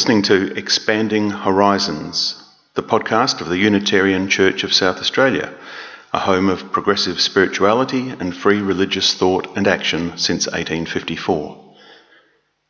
[0.00, 2.42] listening to Expanding Horizons,
[2.72, 5.52] the podcast of the Unitarian Church of South Australia,
[6.14, 11.74] a home of progressive spirituality and free religious thought and action since 1854.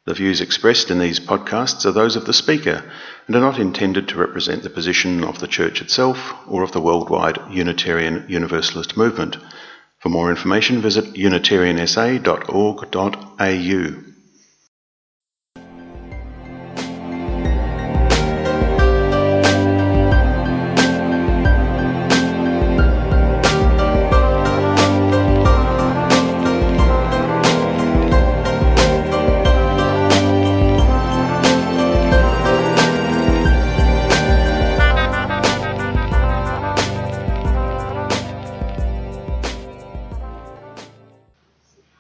[0.07, 2.83] The views expressed in these podcasts are those of the speaker
[3.29, 6.81] and are not intended to represent the position of the Church itself or of the
[6.81, 9.37] worldwide Unitarian Universalist movement.
[10.01, 14.10] For more information, visit unitariansa.org.au.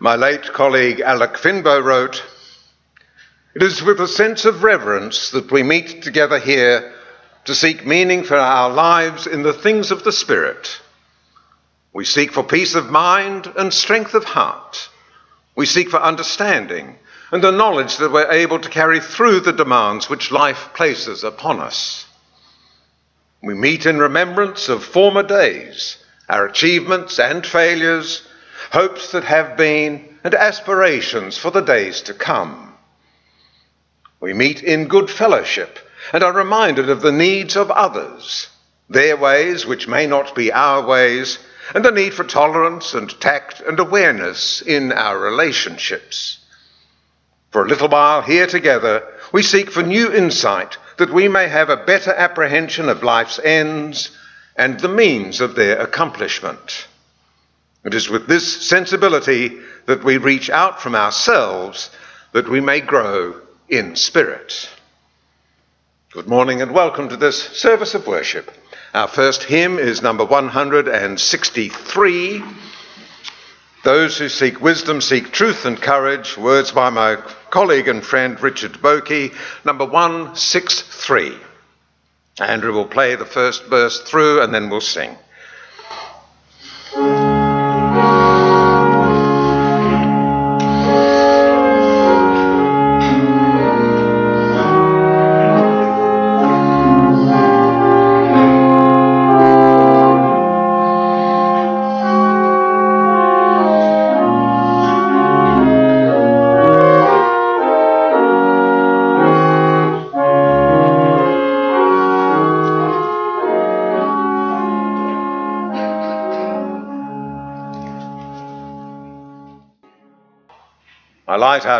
[0.02, 2.24] My late colleague Alec Finbow wrote,
[3.54, 6.94] It is with a sense of reverence that we meet together here
[7.44, 10.80] to seek meaning for our lives in the things of the Spirit.
[11.92, 14.88] We seek for peace of mind and strength of heart.
[15.54, 16.98] We seek for understanding
[17.30, 21.60] and the knowledge that we're able to carry through the demands which life places upon
[21.60, 22.06] us.
[23.42, 28.22] We meet in remembrance of former days, our achievements and failures
[28.70, 32.72] hopes that have been, and aspirations for the days to come.
[34.20, 35.78] We meet in good fellowship
[36.12, 38.48] and are reminded of the needs of others,
[38.88, 41.38] their ways which may not be our ways,
[41.74, 46.38] and the need for tolerance and tact and awareness in our relationships.
[47.50, 51.70] For a little while here together, we seek for new insight that we may have
[51.70, 54.10] a better apprehension of life's ends
[54.54, 56.86] and the means of their accomplishment.
[57.82, 61.88] It is with this sensibility that we reach out from ourselves
[62.32, 64.68] that we may grow in spirit.
[66.12, 68.50] Good morning and welcome to this service of worship.
[68.92, 72.44] Our first hymn is number 163.
[73.82, 76.36] Those who seek wisdom seek truth and courage.
[76.36, 77.16] Words by my
[77.48, 79.32] colleague and friend Richard Boeke,
[79.64, 81.34] number 163.
[82.40, 85.16] Andrew will play the first verse through and then we'll sing.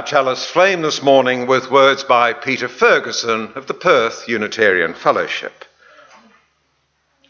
[0.01, 5.67] Our chalice flame this morning with words by Peter Ferguson of the Perth Unitarian Fellowship.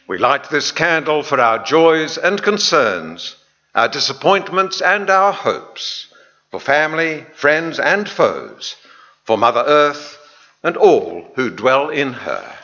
[0.06, 3.34] We light this candle for our joys and concerns,
[3.74, 6.06] our disappointments and our hopes,
[6.52, 8.76] for family, friends, and foes,
[9.24, 10.16] for Mother Earth
[10.62, 12.56] and all who dwell in her.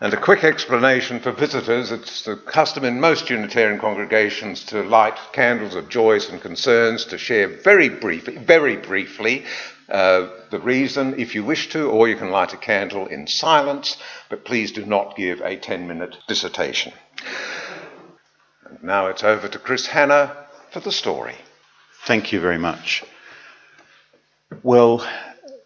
[0.00, 5.16] And a quick explanation for visitors it's the custom in most Unitarian congregations to light
[5.32, 9.44] candles of joys and concerns, to share very, brief, very briefly
[9.88, 13.96] uh, the reason if you wish to, or you can light a candle in silence,
[14.30, 16.92] but please do not give a 10 minute dissertation.
[18.64, 20.36] And now it's over to Chris Hanna
[20.72, 21.36] for the story.
[22.04, 23.04] Thank you very much.
[24.64, 25.06] Well,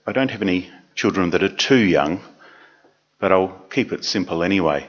[0.07, 2.21] I don't have any children that are too young
[3.21, 4.87] but I'll keep it simple anyway.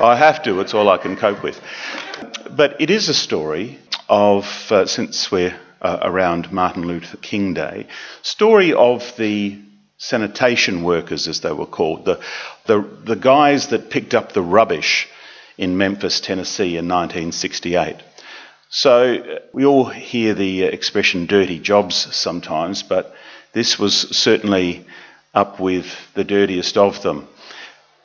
[0.00, 1.60] I have to, it's all I can cope with.
[2.50, 7.86] But it is a story of, uh, since we're uh, around Martin Luther King Day,
[8.22, 9.58] story of the
[9.96, 12.20] sanitation workers, as they were called, the,
[12.66, 15.08] the, the guys that picked up the rubbish
[15.56, 17.96] in Memphis, Tennessee in 1968.
[18.68, 23.14] So uh, we all hear the expression dirty jobs sometimes, but
[23.54, 24.84] this was certainly
[25.32, 27.26] up with the dirtiest of them.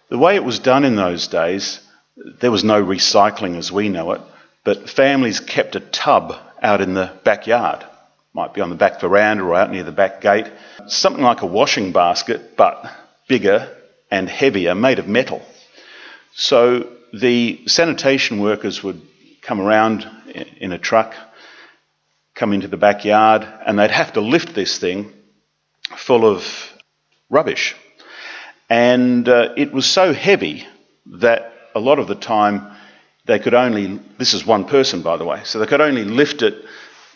[0.10, 1.80] The way it was done in those days,
[2.16, 4.22] there was no recycling as we know it,
[4.64, 7.84] but families kept a tub out in the backyard.
[8.34, 10.46] Might be on the back veranda or out near the back gate.
[10.88, 12.90] Something like a washing basket, but
[13.28, 13.76] bigger
[14.12, 15.44] and heavier, made of metal.
[16.36, 19.02] So the sanitation workers would
[19.42, 20.08] come around
[20.58, 21.16] in a truck,
[22.36, 25.14] come into the backyard, and they'd have to lift this thing
[25.98, 26.74] full of
[27.30, 27.76] rubbish.
[28.70, 30.66] And uh, it was so heavy
[31.06, 32.76] that a lot of the time
[33.26, 36.42] they could only, this is one person by the way, so they could only lift
[36.42, 36.66] it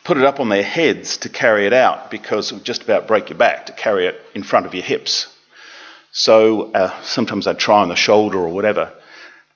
[0.04, 3.08] put it up on their heads to carry it out because it would just about
[3.08, 5.28] break your back to carry it in front of your hips.
[6.12, 8.92] So uh, sometimes they'd try on the shoulder or whatever.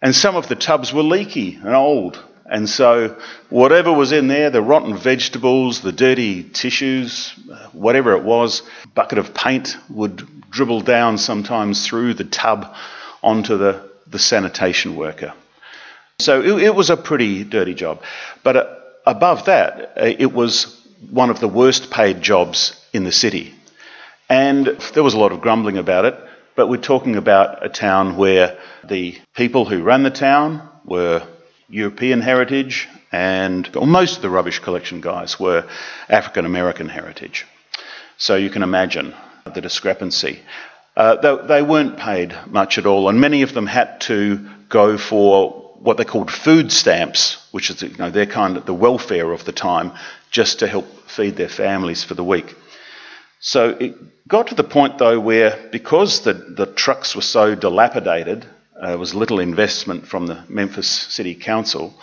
[0.02, 2.24] And some of the tubs were leaky and old.
[2.50, 3.18] And so
[3.50, 8.62] whatever was in there, the rotten vegetables, the dirty tissues, uh, whatever it was,
[8.96, 12.74] bucket of paint would dribble down sometimes through the tub
[13.22, 15.34] onto the, the sanitation worker.
[16.20, 18.02] So it, it was a pretty dirty job.
[18.44, 20.74] But uh, above that, uh, it was
[21.12, 23.54] one of the worst paid jobs in the city.
[24.30, 26.16] And there was a lot of grumbling about it,
[26.56, 31.26] but we're talking about a town where the people who ran the town were
[31.70, 35.68] European heritage, and most of the rubbish collection guys were
[36.10, 37.46] African American heritage.
[38.18, 39.14] So you can imagine
[39.54, 40.40] the discrepancy.
[40.96, 44.98] Uh, they, they weren't paid much at all, and many of them had to go
[44.98, 49.32] for what they called food stamps, which is you know, their kind of the welfare
[49.32, 49.92] of the time,
[50.32, 52.56] just to help feed their families for the week.
[53.40, 58.46] So it got to the point though where because the, the trucks were so dilapidated,
[58.82, 61.94] uh, there was little investment from the Memphis City Council,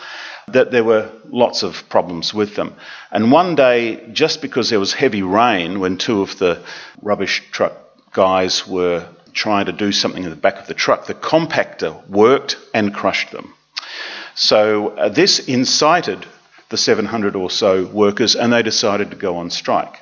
[0.49, 2.75] that there were lots of problems with them.
[3.11, 6.63] And one day, just because there was heavy rain, when two of the
[7.01, 7.73] rubbish truck
[8.13, 12.57] guys were trying to do something in the back of the truck, the compactor worked
[12.73, 13.55] and crushed them.
[14.35, 16.27] So uh, this incited
[16.69, 20.01] the 700 or so workers, and they decided to go on strike.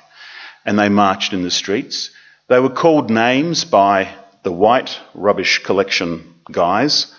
[0.65, 2.09] And they marched in the streets.
[2.47, 7.13] They were called names by the white rubbish collection guys.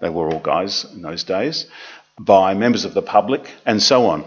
[0.00, 1.66] They were all guys in those days,
[2.18, 4.24] by members of the public, and so on.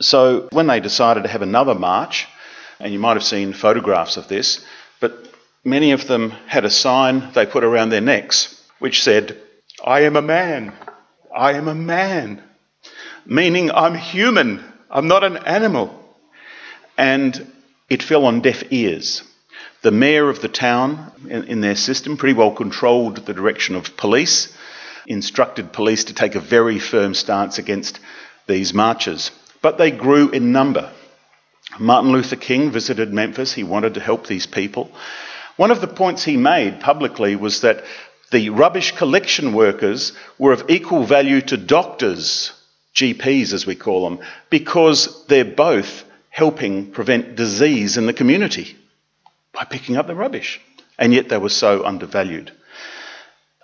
[0.00, 2.26] So when they decided to have another march,
[2.78, 4.64] and you might have seen photographs of this,
[5.00, 5.12] but
[5.64, 9.36] many of them had a sign they put around their necks which said,
[9.84, 10.72] I am a man.
[11.34, 12.42] I am a man,
[13.24, 15.96] meaning I'm human, I'm not an animal.
[16.98, 17.52] And
[17.88, 19.22] it fell on deaf ears.
[19.82, 23.96] The mayor of the town, in, in their system, pretty well controlled the direction of
[23.96, 24.52] police,
[25.06, 27.98] instructed police to take a very firm stance against
[28.46, 29.30] these marches.
[29.62, 30.92] But they grew in number.
[31.78, 33.54] Martin Luther King visited Memphis.
[33.54, 34.92] He wanted to help these people.
[35.56, 37.84] One of the points he made publicly was that
[38.30, 42.52] the rubbish collection workers were of equal value to doctors,
[42.94, 48.76] GPs as we call them, because they're both helping prevent disease in the community
[49.52, 50.60] by picking up the rubbish.
[50.98, 52.52] And yet they were so undervalued.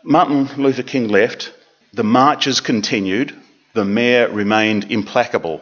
[0.02, 1.52] Martin Luther King left,
[1.92, 3.34] the marches continued,
[3.74, 5.60] the mayor remained implacable.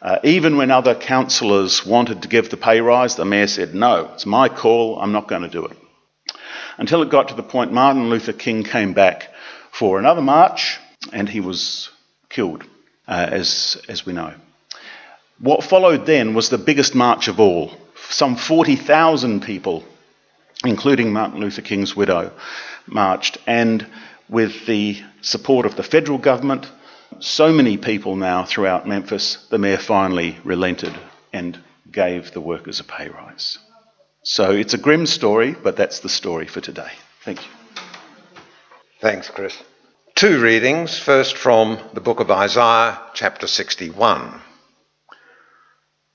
[0.00, 4.10] Uh, even when other councillors wanted to give the pay rise, the mayor said, No,
[4.14, 5.76] it's my call, I'm not going to do it
[6.78, 9.32] until it got to the point Martin Luther King came back
[9.70, 10.78] for another march
[11.12, 11.90] and he was
[12.28, 12.64] killed,
[13.06, 14.34] uh, as, as we know.
[15.38, 17.72] What followed then was the biggest march of all.
[18.12, 19.84] Some 40,000 people,
[20.66, 22.30] including Martin Luther King's widow,
[22.86, 23.86] marched, and
[24.28, 26.70] with the support of the federal government,
[27.20, 30.94] so many people now throughout Memphis, the mayor finally relented
[31.32, 31.58] and
[31.90, 33.58] gave the workers a pay rise.
[34.22, 36.92] So it's a grim story, but that's the story for today.
[37.24, 37.50] Thank you.
[39.00, 39.56] Thanks, Chris.
[40.14, 44.40] Two readings, first from the book of Isaiah, chapter 61.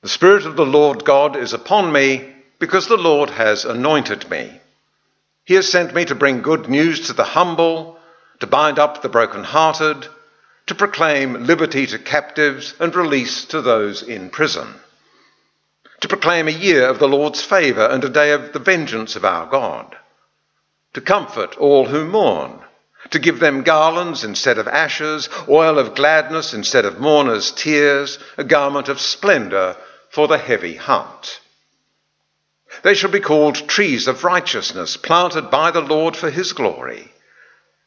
[0.08, 4.62] The Spirit of the Lord God is upon me because the Lord has anointed me.
[5.44, 8.00] He has sent me to bring good news to the humble,
[8.40, 10.08] to bind up the brokenhearted,
[10.68, 14.76] to proclaim liberty to captives and release to those in prison
[16.00, 19.26] to proclaim a year of the Lord's favour and a day of the vengeance of
[19.26, 19.94] our God,
[20.94, 22.62] to comfort all who mourn,
[23.10, 28.46] to give them garlands instead of ashes, oil of gladness instead of mourners' tears, a
[28.46, 29.76] garment of splendour
[30.18, 31.40] for the heavy heart.
[32.82, 37.12] They shall be called trees of righteousness, planted by the Lord for his glory.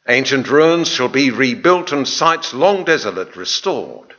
[0.07, 4.15] Ancient ruins shall be rebuilt and sites long desolate restored.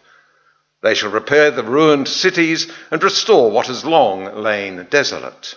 [0.82, 5.56] They shall repair the ruined cities and restore what has long lain desolate.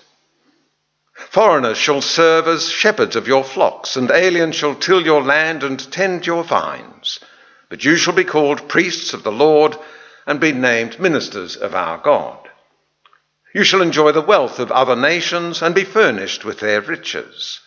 [1.14, 5.92] Foreigners shall serve as shepherds of your flocks, and aliens shall till your land and
[5.92, 7.20] tend your vines.
[7.68, 9.76] But you shall be called priests of the Lord
[10.26, 12.45] and be named ministers of our God.
[13.56, 17.62] You shall enjoy the wealth of other nations and be furnished with their riches.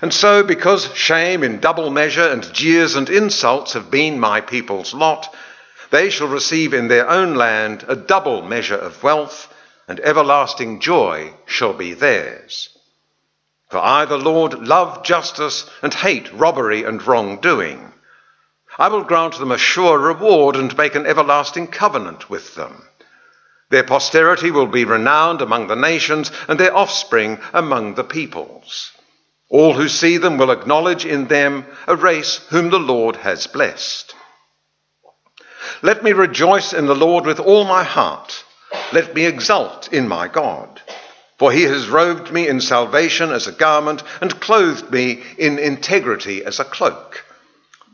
[0.00, 4.94] And so, because shame in double measure and jeers and insults have been my people's
[4.94, 5.34] lot,
[5.90, 9.52] they shall receive in their own land a double measure of wealth,
[9.88, 12.68] and everlasting joy shall be theirs.
[13.70, 17.92] For I, the Lord, love justice and hate robbery and wrongdoing.
[18.78, 22.84] I will grant them a sure reward and make an everlasting covenant with them.
[23.72, 28.90] Their posterity will be renowned among the nations, and their offspring among the peoples.
[29.48, 34.14] All who see them will acknowledge in them a race whom the Lord has blessed.
[35.80, 38.44] Let me rejoice in the Lord with all my heart.
[38.92, 40.82] Let me exult in my God.
[41.38, 46.44] For he has robed me in salvation as a garment and clothed me in integrity
[46.44, 47.24] as a cloak.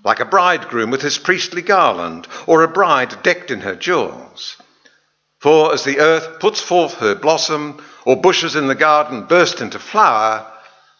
[0.02, 4.56] Like a bridegroom with his priestly garland, or a bride decked in her jewels.
[5.40, 9.78] For as the earth puts forth her blossom, or bushes in the garden burst into
[9.78, 10.47] flower,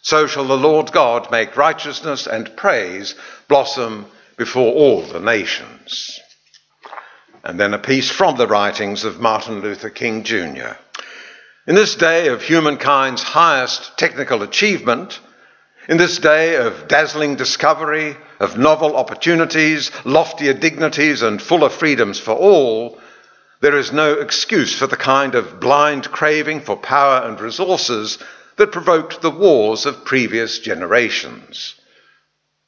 [0.01, 3.15] so shall the Lord God make righteousness and praise
[3.47, 4.05] blossom
[4.37, 6.19] before all the nations.
[7.43, 10.77] And then a piece from the writings of Martin Luther King Jr.
[11.67, 15.19] In this day of humankind's highest technical achievement,
[15.89, 22.33] in this day of dazzling discovery, of novel opportunities, loftier dignities, and fuller freedoms for
[22.33, 22.99] all,
[23.61, 28.17] there is no excuse for the kind of blind craving for power and resources
[28.55, 31.75] that provoked the wars of previous generations.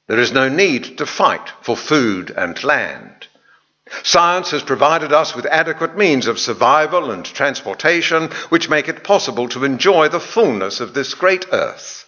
[0.07, 3.27] There is no need to fight for food and land.
[4.03, 9.49] Science has provided us with adequate means of survival and transportation which make it possible
[9.49, 12.05] to enjoy the fullness of this great earth.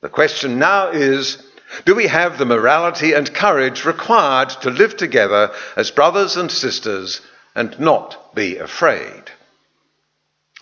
[0.00, 1.42] The question now is
[1.84, 7.20] do we have the morality and courage required to live together as brothers and sisters
[7.56, 9.24] and not be afraid.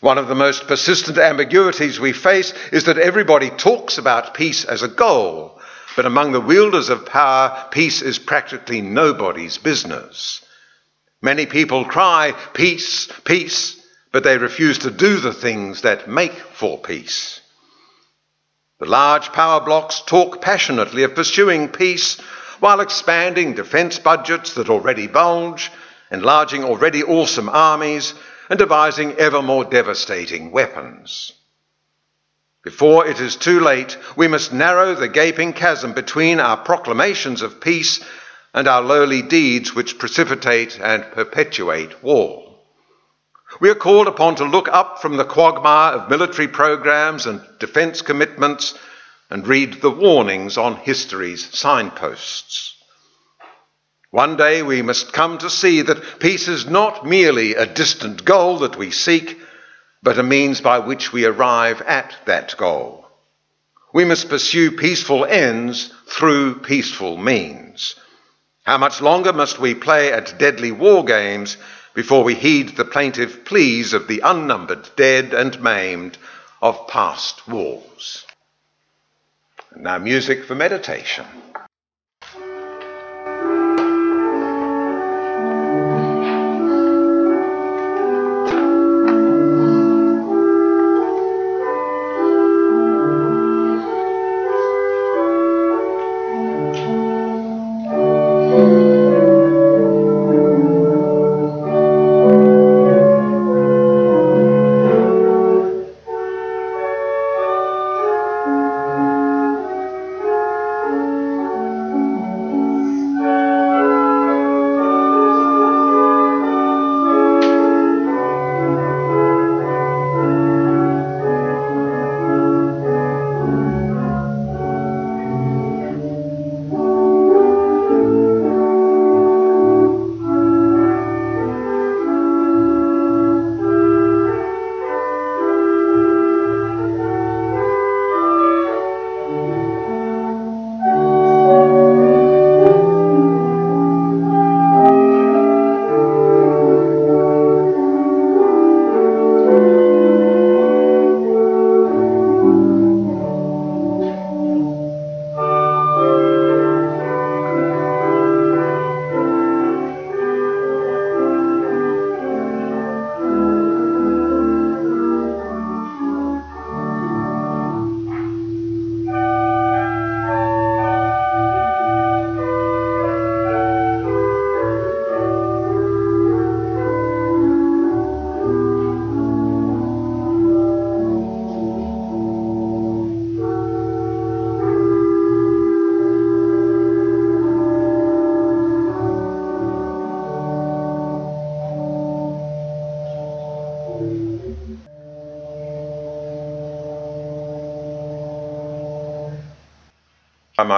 [0.00, 4.82] One of the most persistent ambiguities we face is that everybody talks about peace as
[4.82, 5.60] a goal,
[5.96, 10.40] but among the wielders of power, peace is practically nobody's business.
[11.20, 13.80] Many people cry, peace, peace,
[14.12, 17.40] but they refuse to do the things that make for peace.
[18.78, 22.20] The large power blocks talk passionately of pursuing peace
[22.60, 25.70] while expanding defence budgets that already bulge
[26.11, 28.14] enlarging already awesome armies,
[28.50, 31.32] and devising ever more devastating weapons.
[32.62, 37.61] Before it is too late, we must narrow the gaping chasm between our proclamations of
[37.61, 38.02] peace
[38.54, 42.56] and our lowly deeds which precipitate and perpetuate war.
[43.61, 48.00] We are called upon to look up from the quagmire of military programs and defence
[48.00, 48.76] commitments
[49.30, 52.73] and read the warnings on history's signposts.
[54.14, 58.59] One day we must come to see that peace is not merely a distant goal
[58.59, 59.40] that we seek,
[60.04, 63.09] but a means by which we arrive at that goal.
[63.92, 67.97] We must pursue peaceful ends through peaceful means.
[68.62, 71.56] How much longer must we play at deadly war games
[71.92, 76.18] before we heed the plaintive pleas of the unnumbered dead and maimed
[76.62, 78.25] of past wars?
[79.73, 81.26] And now, music for meditation.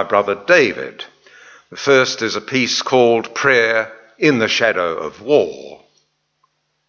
[0.08, 1.04] Brother David.
[1.70, 5.82] The first is a piece called Prayer in the Shadow of War.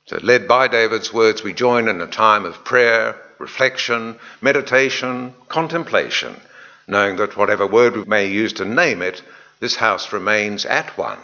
[0.05, 6.39] So, led by David's words, we join in a time of prayer, reflection, meditation, contemplation,
[6.87, 9.21] knowing that whatever word we may use to name it,
[9.59, 11.19] this house remains at one.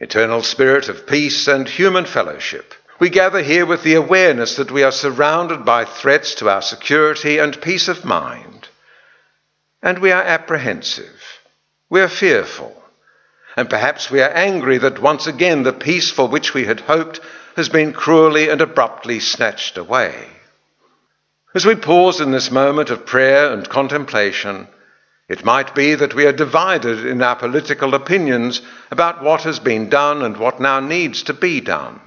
[0.00, 4.82] Eternal Spirit of peace and human fellowship, we gather here with the awareness that we
[4.82, 8.61] are surrounded by threats to our security and peace of mind.
[9.82, 11.40] And we are apprehensive.
[11.90, 12.80] We are fearful.
[13.56, 17.20] And perhaps we are angry that once again the peace for which we had hoped
[17.56, 20.28] has been cruelly and abruptly snatched away.
[21.54, 24.68] As we pause in this moment of prayer and contemplation,
[25.28, 29.90] it might be that we are divided in our political opinions about what has been
[29.90, 32.00] done and what now needs to be done.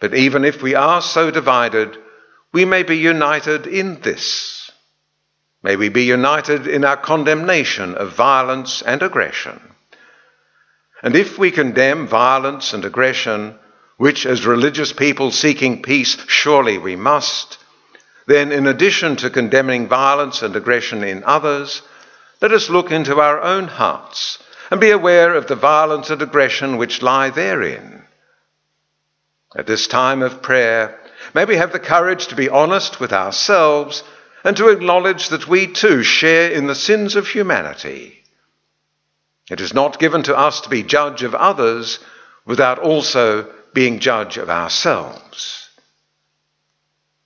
[0.00, 1.96] But even if we are so divided,
[2.52, 4.63] we may be united in this.
[5.64, 9.58] May we be united in our condemnation of violence and aggression.
[11.02, 13.58] And if we condemn violence and aggression,
[13.96, 17.56] which as religious people seeking peace surely we must,
[18.26, 21.80] then in addition to condemning violence and aggression in others,
[22.42, 24.38] let us look into our own hearts
[24.70, 28.04] and be aware of the violence and aggression which lie therein.
[29.56, 31.00] At this time of prayer,
[31.32, 34.02] may we have the courage to be honest with ourselves
[34.44, 38.24] and to acknowledge that we too share in the sins of humanity
[39.50, 41.98] it is not given to us to be judge of others
[42.46, 45.68] without also being judge of ourselves.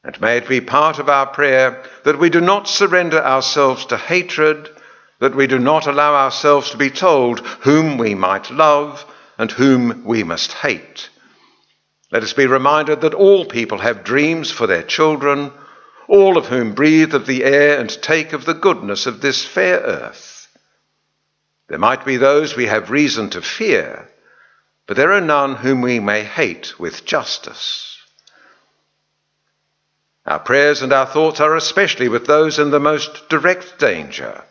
[0.03, 3.97] And may it be part of our prayer that we do not surrender ourselves to
[3.97, 4.69] hatred,
[5.21, 9.05] that we do not allow ourselves to be told whom we might love
[9.37, 11.11] and whom we must hate.
[12.11, 15.53] Let us be reminded that all people have dreams for their children,
[16.09, 19.79] all of whom breathe of the air and take of the goodness of this fair
[19.81, 20.49] earth.
[21.69, 24.09] There might be those we have reason to fear,
[24.87, 27.99] but there are none whom we may hate with justice.
[30.25, 34.45] Our prayers and our thoughts are especially with those in the most direct danger.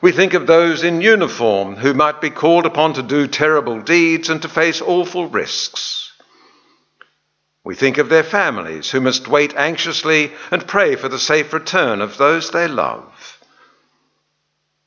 [0.00, 4.30] We think of those in uniform who might be called upon to do terrible deeds
[4.30, 6.07] and to face awful risks.
[7.68, 12.00] We think of their families who must wait anxiously and pray for the safe return
[12.00, 13.38] of those they love.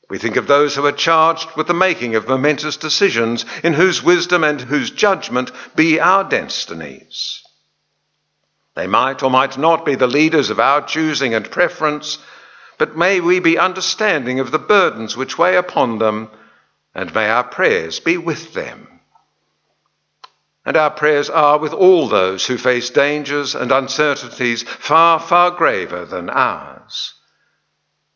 [0.10, 4.02] We think of those who are charged with the making of momentous decisions, in whose
[4.02, 7.44] wisdom and whose judgment be our destinies.
[8.76, 12.18] They might or might not be the leaders of our choosing and preference,
[12.80, 16.32] but may we be understanding of the burdens which weigh upon them,
[16.96, 18.91] and may our prayers be with them.
[20.66, 26.06] And our prayers are with all those who face dangers and uncertainties far, far graver
[26.06, 27.16] than ours.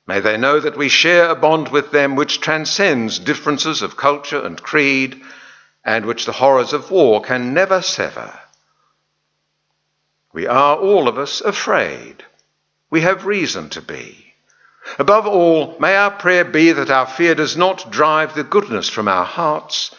[0.07, 4.39] May they know that we share a bond with them which transcends differences of culture
[4.45, 5.21] and creed,
[5.83, 8.39] and which the horrors of war can never sever.
[10.31, 12.23] We are all of us afraid.
[12.91, 14.33] We have reason to be.
[14.99, 19.07] Above all, may our prayer be that our fear does not drive the goodness from
[19.07, 19.95] our hearts,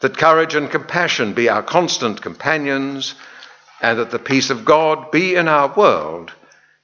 [0.00, 3.14] that courage and compassion be our constant companions,
[3.80, 6.32] and that the peace of God be in our world,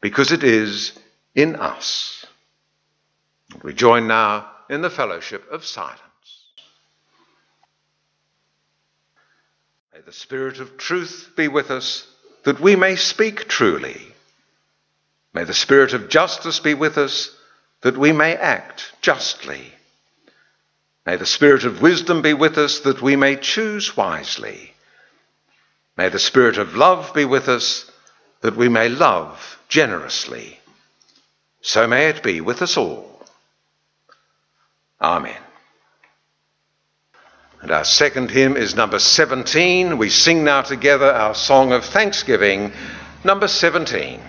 [0.00, 0.92] because it is
[1.35, 2.27] in us.
[3.62, 6.00] We join now in the fellowship of silence.
[9.92, 12.07] May the Spirit of truth be with us
[12.44, 14.00] that we may speak truly.
[15.33, 17.35] May the Spirit of justice be with us
[17.83, 19.72] that we may act justly.
[21.07, 24.73] May the Spirit of wisdom be with us that we may choose wisely.
[25.97, 27.90] May the Spirit of love be with us
[28.40, 30.59] that we may love generously.
[31.61, 33.23] So may it be with us all.
[35.01, 35.37] Amen.
[37.61, 39.97] And our second hymn is number 17.
[39.97, 42.73] We sing now together our song of thanksgiving,
[43.25, 44.21] number 17.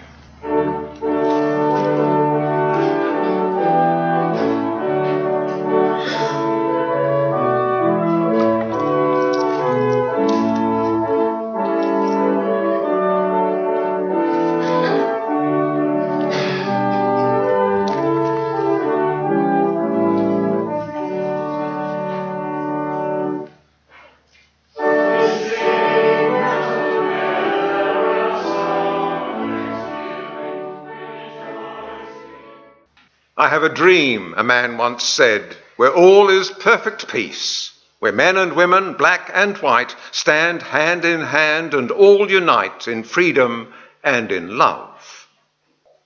[33.55, 38.51] Have a dream, a man once said, where all is perfect peace, where men and
[38.51, 44.57] women, black and white, stand hand in hand and all unite in freedom and in
[44.57, 45.29] love.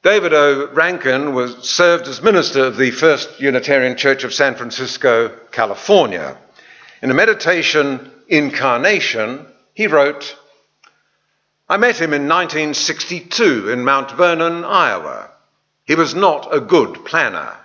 [0.04, 0.68] David O.
[0.74, 6.38] Rankin was served as minister of the First Unitarian Church of San Francisco, California.
[7.02, 10.38] In a meditation incarnation, he wrote,
[11.68, 15.32] I met him in 1962 in Mount Vernon, Iowa.
[15.90, 17.58] He was not a good planner,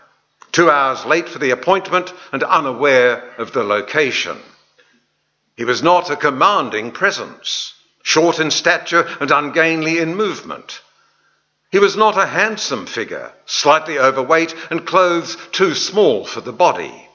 [0.50, 4.38] two hours late for the appointment and unaware of the location.
[5.58, 10.80] He was not a commanding presence, short in stature and ungainly in movement.
[11.70, 17.10] He was not a handsome figure, slightly overweight and clothes too small for the body.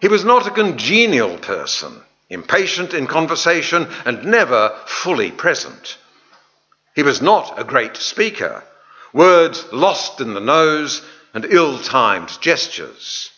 [0.00, 5.98] He was not a congenial person, impatient in conversation and never fully present.
[6.96, 8.64] He was not a great speaker,
[9.16, 11.02] words lost in the nose
[11.32, 13.30] and ill timed gestures.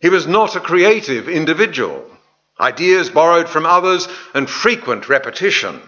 [0.00, 2.04] He was not a creative individual,
[2.58, 5.80] ideas borrowed from others and frequent repetition.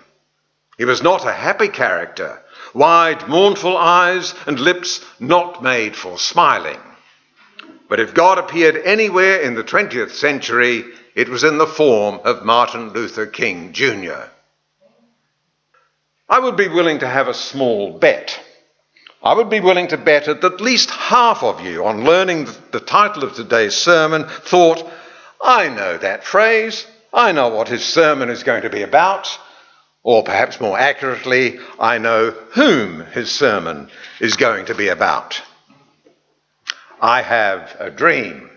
[0.77, 2.43] He was not a happy character,
[2.75, 6.81] wide, mournful eyes and lips not made for smiling.
[7.89, 12.45] But if God appeared anywhere in the 20th century, it was in the form of
[12.45, 14.29] Martin Luther King Jr.
[16.29, 18.44] I would be willing to have a small bet.
[19.25, 22.81] I would be willing to bet that at least half of you, on learning the
[22.81, 24.87] title of today's sermon, thought,
[25.43, 26.87] I know that phrase.
[27.11, 29.39] I know what his sermon is going to be about.
[30.03, 33.89] Or perhaps more accurately, I know whom his sermon
[34.21, 35.41] is going to be about.
[37.01, 38.51] I have a dream.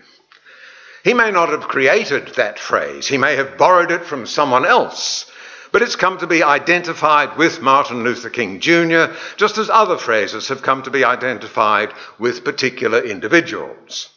[1.02, 5.27] He may not have created that phrase, he may have borrowed it from someone else,
[5.72, 10.48] but it's come to be identified with Martin Luther King Jr., just as other phrases
[10.48, 14.10] have come to be identified with particular individuals.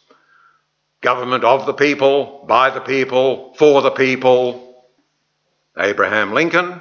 [1.00, 4.84] Government of the people, by the people, for the people.
[5.76, 6.80] Abraham Lincoln,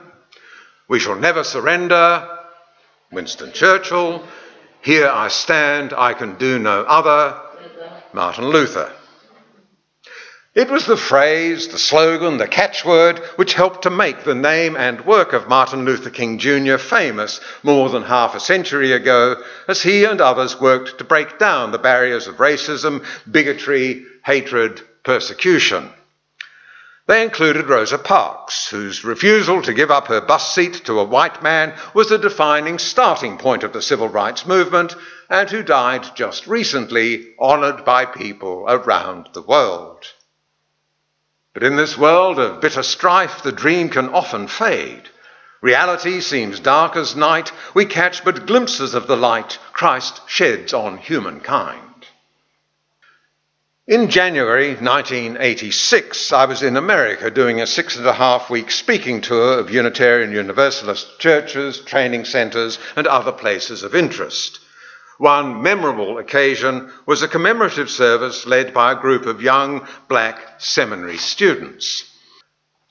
[0.87, 2.27] we shall never surrender.
[3.11, 4.23] Winston Churchill.
[4.81, 7.39] Here I stand, I can do no other.
[8.13, 8.91] Martin Luther.
[10.53, 15.05] It was the phrase, the slogan, the catchword which helped to make the name and
[15.05, 16.75] work of Martin Luther King Jr.
[16.75, 21.71] famous more than half a century ago as he and others worked to break down
[21.71, 25.89] the barriers of racism, bigotry, hatred, persecution.
[27.07, 31.41] They included Rosa Parks, whose refusal to give up her bus seat to a white
[31.41, 34.97] man was the defining starting point of the civil rights movement,
[35.29, 40.07] and who died just recently, honoured by people around the world.
[41.53, 45.09] But in this world of bitter strife, the dream can often fade.
[45.61, 47.51] Reality seems dark as night.
[47.73, 51.91] We catch but glimpses of the light Christ sheds on humankind.
[53.87, 59.19] In January 1986, I was in America doing a six and a half week speaking
[59.19, 64.59] tour of Unitarian Universalist churches, training centres, and other places of interest.
[65.21, 71.17] One memorable occasion was a commemorative service led by a group of young black seminary
[71.17, 72.11] students.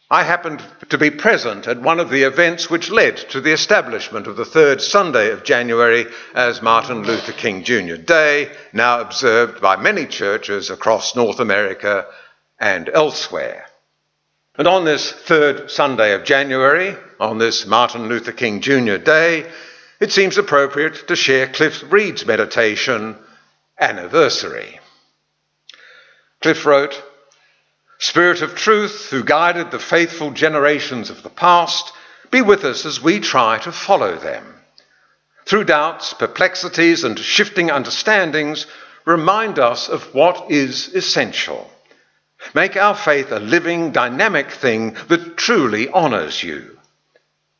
[0.08, 4.28] I happened to be present at one of the events which led to the establishment
[4.28, 7.96] of the third Sunday of January as Martin Luther King Jr.
[7.96, 12.06] Day, now observed by many churches across North America
[12.60, 13.66] and elsewhere.
[14.54, 18.98] And on this third Sunday of January, on this Martin Luther King Jr.
[18.98, 19.50] Day,
[20.00, 23.16] it seems appropriate to share Cliff Reed's meditation,
[23.78, 24.80] Anniversary.
[26.40, 27.02] Cliff wrote,
[27.98, 31.92] Spirit of truth, who guided the faithful generations of the past,
[32.30, 34.54] be with us as we try to follow them.
[35.44, 38.66] Through doubts, perplexities, and shifting understandings,
[39.04, 41.70] remind us of what is essential.
[42.54, 46.78] Make our faith a living, dynamic thing that truly honours you.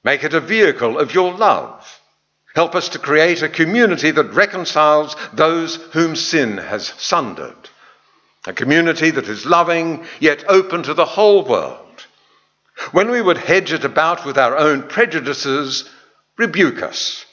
[0.03, 2.00] Make it a vehicle of your love.
[2.55, 7.71] Help us to create a community that reconciles those whom sin has sundered
[8.47, 11.87] a community that is loving yet open to the whole world.
[12.93, 15.89] When we would hedge it about with our own prejudices,
[16.39, 17.27] rebuke us.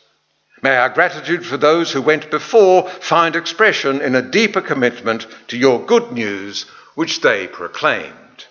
[0.62, 5.58] May our gratitude for those who went before find expression in a deeper commitment to
[5.58, 6.63] your good news
[6.95, 8.45] which they proclaimed.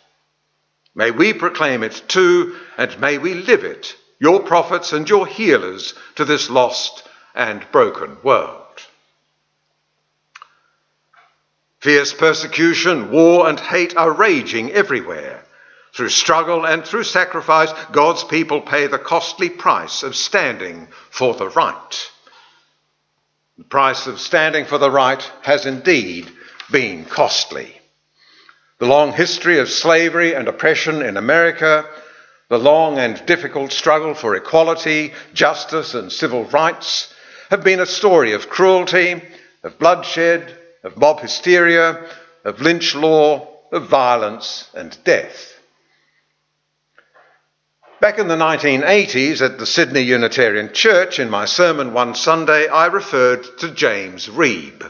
[0.95, 5.95] May we proclaim it too, and may we live it, your prophets and your healers,
[6.15, 8.63] to this lost and broken world.
[11.81, 15.45] Fierce persecution, war, and hate are raging everywhere.
[15.95, 21.49] Through struggle and through sacrifice, God's people pay the costly price of standing for the
[21.49, 22.11] right.
[23.59, 26.31] The price of standing for the right has indeed
[26.71, 27.81] been costly.
[28.79, 31.87] The long history of slavery and oppression in America,
[32.49, 37.13] the long and difficult struggle for equality, justice, and civil rights
[37.51, 39.23] have been a story of cruelty,
[39.63, 42.09] of bloodshed, of mob hysteria,
[42.45, 45.55] of lynch law, of violence and death.
[48.01, 52.87] Back in the 1980s at the Sydney Unitarian Church, in my sermon one Sunday, I
[52.87, 54.89] referred to James Reeb,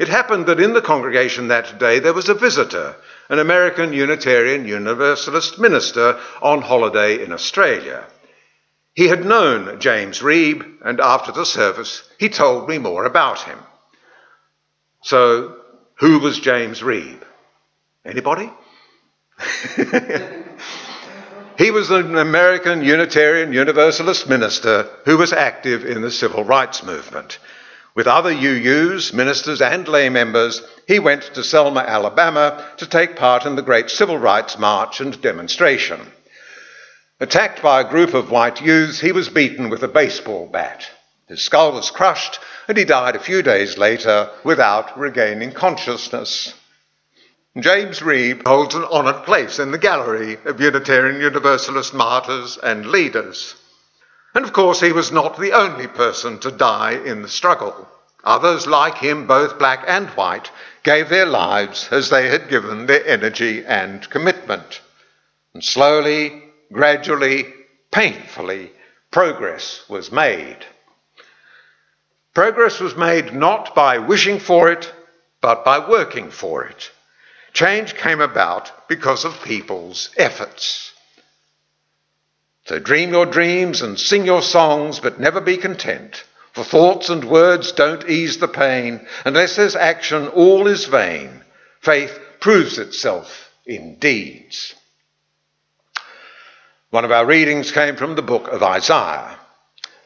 [0.00, 2.96] it happened that in the congregation that day there was a visitor,
[3.28, 8.06] an American Unitarian Universalist minister on holiday in Australia.
[8.94, 13.58] He had known James Reeb, and after the service, he told me more about him.
[15.02, 15.56] So,
[15.96, 17.20] who was James Reeb?
[18.02, 18.50] Anybody?
[21.60, 27.38] He was an American Unitarian Universalist minister who was active in the civil rights movement.
[27.94, 33.46] With other UUs, ministers, and lay members, he went to Selma, Alabama to take part
[33.46, 36.00] in the Great Civil Rights March and demonstration.
[37.18, 40.88] Attacked by a group of white youths, he was beaten with a baseball bat.
[41.28, 46.54] His skull was crushed, and he died a few days later without regaining consciousness.
[47.58, 53.56] James Reeb holds an honoured place in the gallery of Unitarian Universalist martyrs and leaders.
[54.34, 57.88] And of course, he was not the only person to die in the struggle.
[58.22, 60.50] Others, like him, both black and white,
[60.82, 64.80] gave their lives as they had given their energy and commitment.
[65.54, 67.52] And slowly, gradually,
[67.90, 68.72] painfully,
[69.10, 70.58] progress was made.
[72.34, 74.92] Progress was made not by wishing for it,
[75.40, 76.90] but by working for it.
[77.52, 80.89] Change came about because of people's efforts.
[82.70, 86.22] So dream your dreams and sing your songs, but never be content.
[86.52, 89.04] For thoughts and words don't ease the pain.
[89.24, 91.42] Unless there's action, all is vain.
[91.80, 94.76] Faith proves itself in deeds.
[96.90, 99.36] One of our readings came from the book of Isaiah.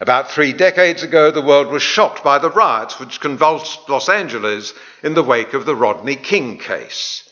[0.01, 4.73] About three decades ago, the world was shocked by the riots which convulsed Los Angeles
[5.03, 7.29] in the wake of the Rodney King case.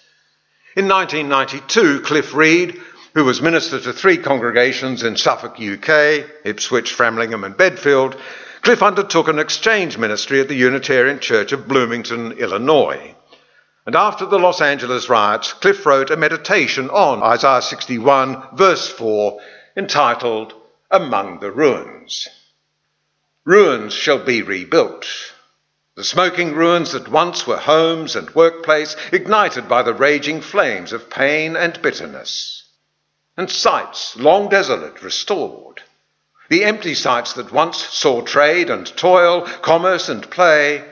[0.77, 2.79] In 1992, Cliff Reed,
[3.15, 8.17] who was minister to three congregations in Suffolk, UK, Ipswich, Framlingham, and Bedfield,
[8.63, 13.15] Cliff undertook an exchange ministry at the Unitarian Church of Bloomington, Illinois.
[13.85, 19.41] And after the Los Angeles riots, Cliff wrote a meditation on Isaiah 61, verse 4,
[19.77, 20.55] entitled
[20.91, 22.29] Among the Ruins.
[23.45, 25.07] Ruins shall be rebuilt.
[25.97, 31.11] The smoking ruins that once were homes and workplace, ignited by the raging flames of
[31.11, 32.62] pain and bitterness.
[33.37, 35.83] And sites long desolate, restored.
[36.49, 40.85] The empty sites that once saw trade and toil, commerce and play,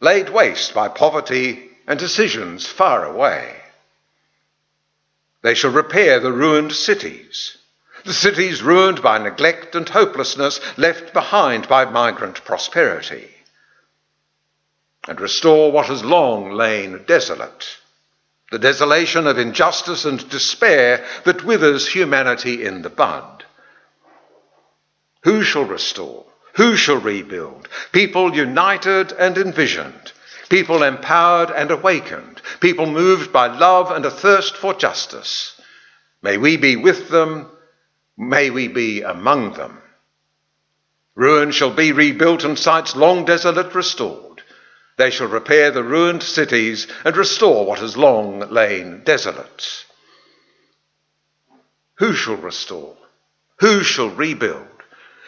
[0.00, 3.62] laid waste by poverty and decisions far away.
[5.42, 7.56] They shall repair the ruined cities,
[8.04, 13.30] the cities ruined by neglect and hopelessness, left behind by migrant prosperity
[15.08, 17.78] and restore what has long lain desolate.
[18.50, 23.44] The desolation of injustice and despair that withers humanity in the bud.
[25.24, 26.24] Who shall restore?
[26.54, 27.68] Who shall rebuild?
[27.92, 30.12] People united and envisioned,
[30.48, 35.60] people empowered and awakened, people moved by love and a thirst for justice.
[36.22, 37.50] May we be with them,
[38.16, 39.78] may we be among them.
[41.14, 44.37] Ruin shall be rebuilt and sites long desolate restored.
[44.98, 49.86] They shall repair the ruined cities and restore what has long lain desolate.
[51.94, 52.96] Who shall restore?
[53.60, 54.66] Who shall rebuild?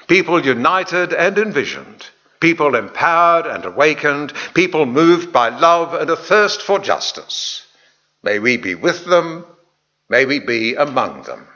[0.08, 2.04] People united and envisioned,
[2.40, 7.64] people empowered and awakened, people moved by love and a thirst for justice.
[8.24, 9.46] May we be with them,
[10.08, 11.46] may we be among them.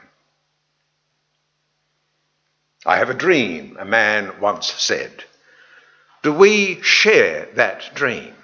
[2.87, 5.25] I have a dream, a man once said.
[6.25, 8.35] Do we share that dream?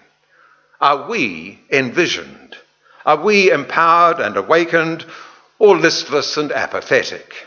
[0.83, 2.55] Are we envisioned?
[3.07, 5.07] Are we empowered and awakened
[5.59, 7.47] or listless and apathetic?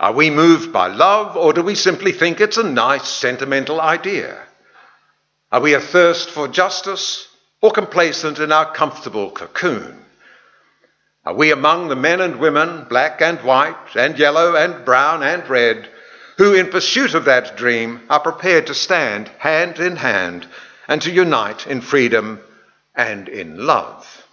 [0.00, 4.36] Are we moved by love or do we simply think it's a nice sentimental idea?
[5.52, 7.28] Are we athirst for justice
[7.60, 10.04] or complacent in our comfortable cocoon?
[11.24, 15.48] Are we among the men and women, black and white, and yellow and brown and
[15.48, 15.88] red,
[16.38, 20.46] who, in pursuit of that dream, are prepared to stand hand in hand
[20.86, 22.40] and to unite in freedom
[22.94, 24.24] and in love.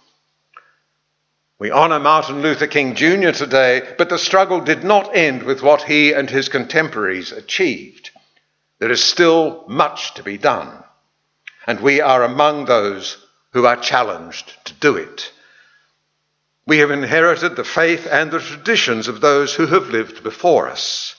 [1.58, 3.32] We honour Martin Luther King Jr.
[3.32, 8.10] today, but the struggle did not end with what he and his contemporaries achieved.
[8.78, 10.84] There is still much to be done,
[11.66, 13.16] and we are among those
[13.52, 15.32] who are challenged to do it.
[16.66, 21.16] We have inherited the faith and the traditions of those who have lived before us.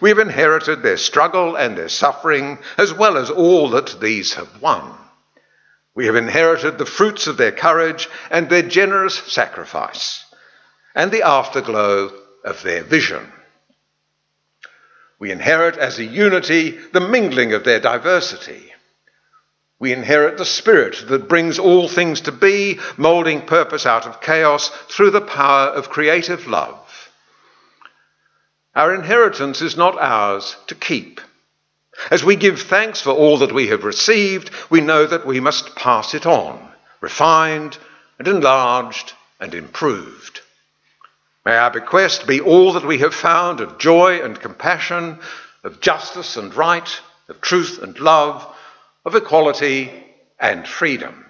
[0.00, 4.62] We have inherited their struggle and their suffering, as well as all that these have
[4.62, 4.94] won.
[5.94, 10.24] We have inherited the fruits of their courage and their generous sacrifice,
[10.94, 12.12] and the afterglow
[12.44, 13.32] of their vision.
[15.18, 18.72] We inherit as a unity the mingling of their diversity.
[19.80, 24.68] We inherit the spirit that brings all things to be, moulding purpose out of chaos
[24.88, 26.78] through the power of creative love.
[28.78, 31.20] Our inheritance is not ours to keep.
[32.12, 35.74] As we give thanks for all that we have received, we know that we must
[35.74, 36.64] pass it on,
[37.00, 37.76] refined
[38.20, 40.42] and enlarged and improved.
[41.44, 45.18] May our bequest be all that we have found of joy and compassion,
[45.64, 48.46] of justice and right, of truth and love,
[49.04, 49.90] of equality
[50.38, 51.26] and freedom.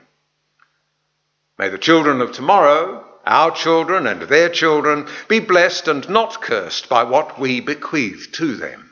[1.59, 6.89] May the children of tomorrow, our children and their children, be blessed and not cursed
[6.89, 8.91] by what we bequeath to them.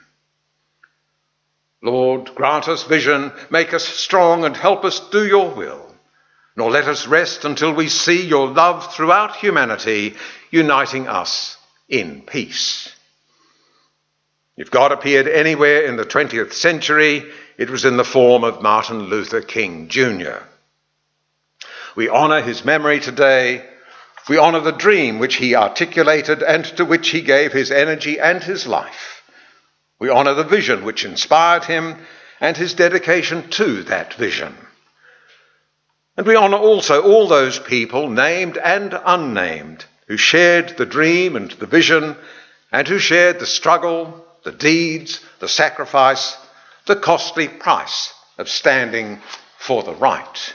[1.83, 5.87] Lord, grant us vision, make us strong, and help us do your will
[6.57, 10.15] nor let us rest until we see your love throughout humanity
[10.51, 12.93] uniting us in peace.
[14.57, 19.01] If God appeared anywhere in the 20th century, it was in the form of Martin
[19.03, 20.39] Luther King Jr.
[21.95, 23.63] We honour his memory today.
[24.29, 28.43] We honour the dream which he articulated and to which he gave his energy and
[28.43, 29.23] his life.
[29.99, 31.97] We honour the vision which inspired him
[32.41, 34.55] and his dedication to that vision.
[36.17, 41.51] And we honour also all those people, named and unnamed, who shared the dream and
[41.53, 42.17] the vision,
[42.73, 46.37] and who shared the struggle, the deeds, the sacrifice,
[46.87, 49.21] the costly price of standing
[49.59, 50.55] for the right.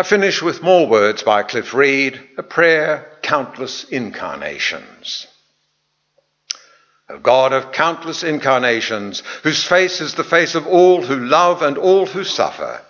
[0.00, 5.26] I finish with more words by Cliff Reed, a prayer, countless incarnations.
[7.10, 11.76] O God of countless incarnations, whose face is the face of all who love and
[11.76, 12.80] all who suffer,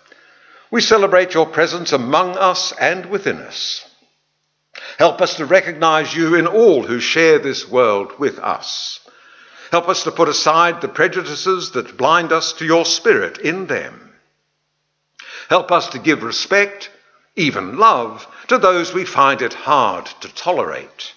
[0.71, 3.85] we celebrate your presence among us and within us.
[4.97, 9.01] Help us to recognize you in all who share this world with us.
[9.73, 14.13] Help us to put aside the prejudices that blind us to your spirit in them.
[15.49, 16.89] Help us to give respect,
[17.41, 21.13] even love, to those we find it hard to tolerate.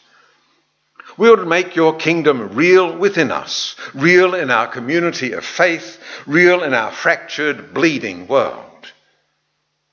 [1.18, 6.64] We would make your kingdom real within us, real in our community of faith, real
[6.64, 8.92] in our fractured, bleeding world.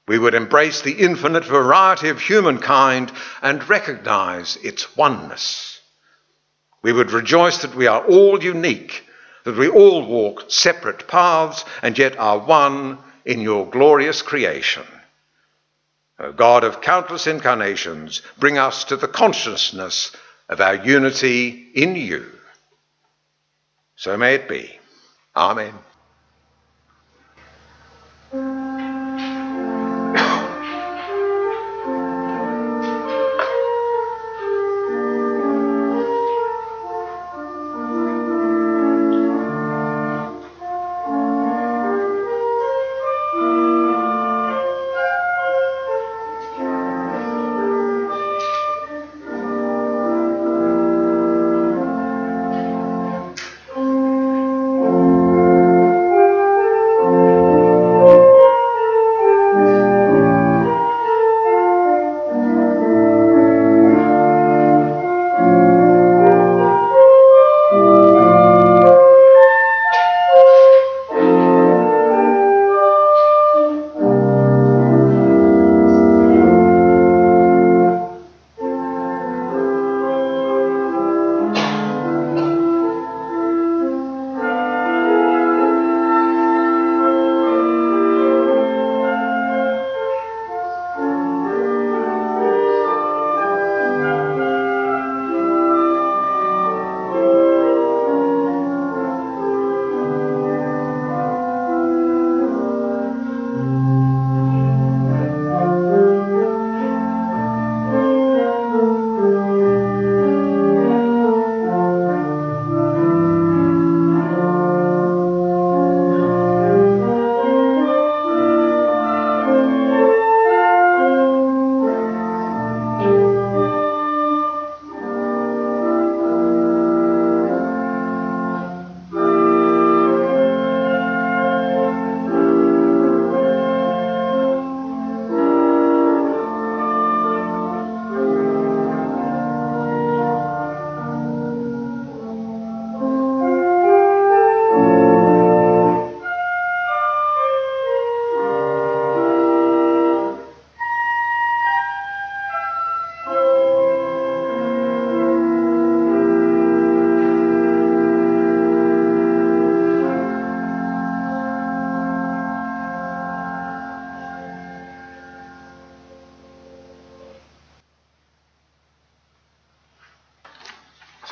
[0.09, 3.13] We would embrace the infinite variety of humankind
[3.43, 5.81] and recognize its oneness.
[6.83, 9.05] We would rejoice that we are all unique,
[9.45, 14.87] that we all walk separate paths and yet are one in your glorious creation.
[16.21, 20.15] O God of countless incarnations, bring us to the consciousness
[20.51, 22.27] of our unity in you.
[23.97, 24.79] So may it be.
[25.35, 25.75] Amen.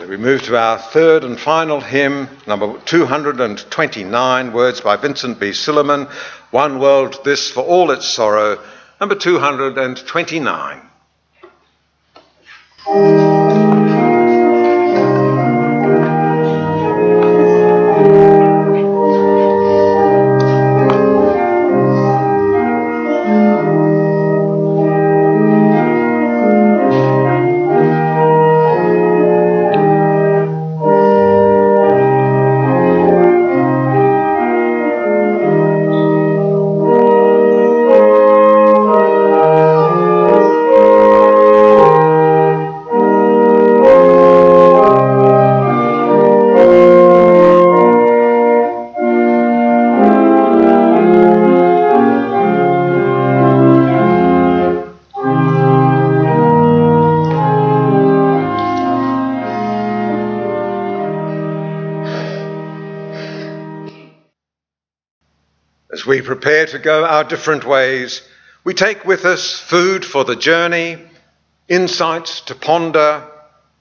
[0.09, 5.51] We move to our third and final hymn, number 229, words by Vincent B.
[5.51, 6.09] Silliman,
[6.51, 8.59] One World, This for All Its Sorrow,
[9.01, 10.88] number 229.
[66.79, 68.23] To go our different ways,
[68.65, 70.99] we take with us food for the journey,
[71.69, 73.25] insights to ponder,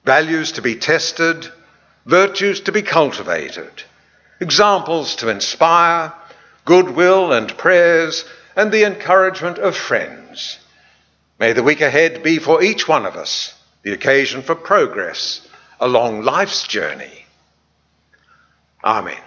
[0.04, 1.48] values to be tested,
[2.06, 3.84] virtues to be cultivated,
[4.40, 6.12] examples to inspire,
[6.66, 8.26] goodwill and prayers,
[8.56, 10.58] and the encouragement of friends.
[11.40, 15.48] May the week ahead be for each one of us the occasion for progress
[15.80, 17.26] along life's journey.
[18.84, 19.22] Amen.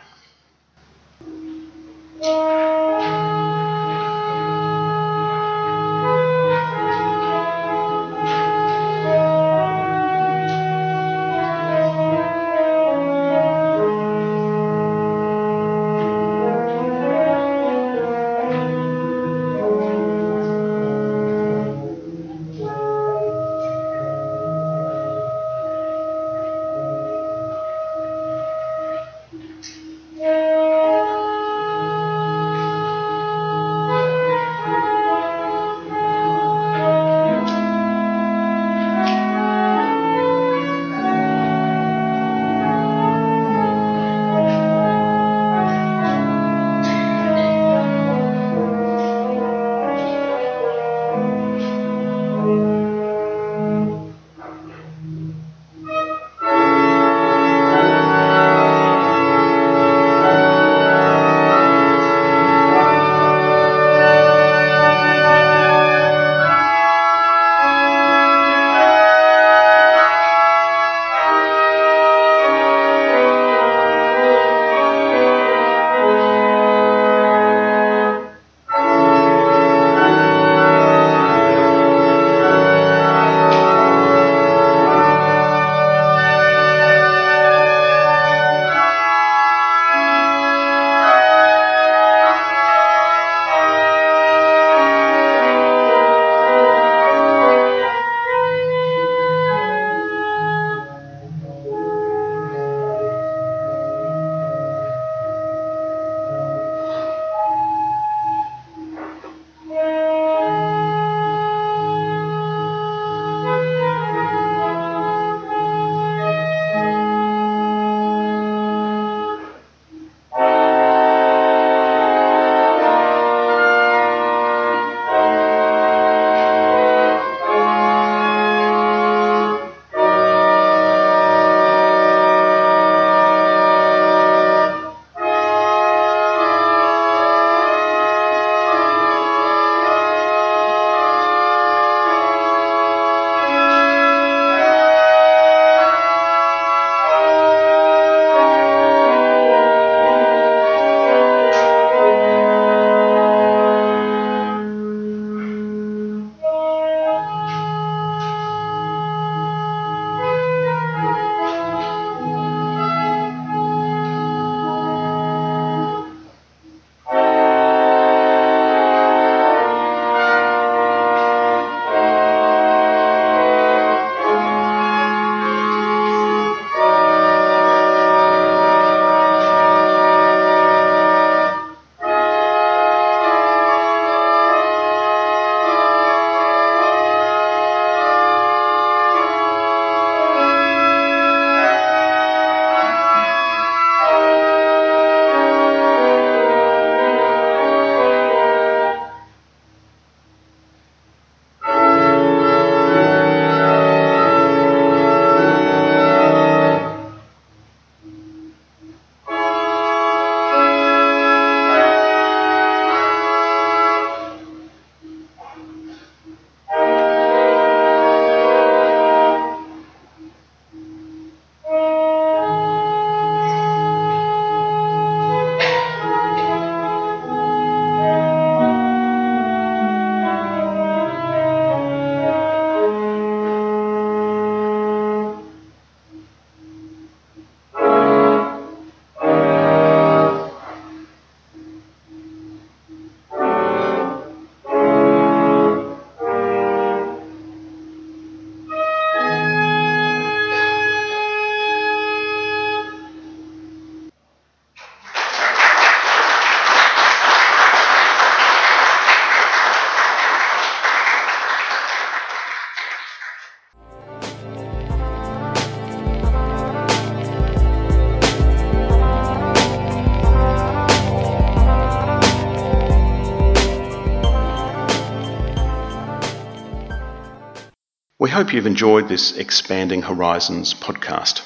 [278.30, 281.42] We hope you've enjoyed this Expanding Horizons podcast.